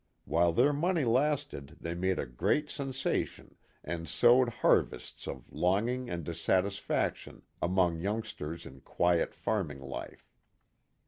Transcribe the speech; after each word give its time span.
While 0.25 0.51
their 0.51 0.73
money 0.73 1.03
lasted 1.03 1.77
they 1.79 1.93
made 1.93 2.17
a 2.17 2.25
great 2.25 2.71
sen 2.71 2.91
sation 2.91 3.53
and 3.83 4.09
sowed 4.09 4.49
harvests 4.49 5.27
of 5.27 5.45
longing 5.51 6.09
and 6.09 6.25
dissat 6.25 6.63
isfaction 6.63 7.43
among 7.61 7.99
youngsters 7.99 8.65
in 8.65 8.79
quiet 8.79 9.35
farming 9.35 9.79
life. 9.79 10.33